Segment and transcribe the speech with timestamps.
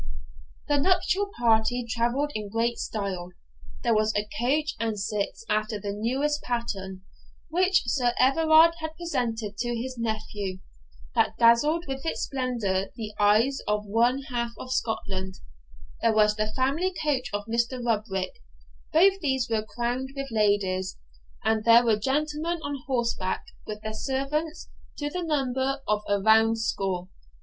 [0.67, 3.33] The nuptial party travelled in great style.
[3.83, 7.03] There was a coach and six after the newest pattern,
[7.49, 10.57] which Sir Everard had presented to his nephew,
[11.13, 15.35] that dazzled with its splendour the eyes of one half of Scotland;
[16.01, 17.77] there was the family coach of Mr.
[17.79, 18.41] Rubrick;
[18.91, 20.97] both these were crowded with ladies,
[21.43, 26.57] and there were gentlemen on horseback, with their servants, to the number of a round
[26.57, 27.09] score.